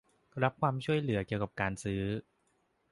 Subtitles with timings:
[0.43, 2.01] รับความช่วยเหลือเกี่ยวกับการซื้อ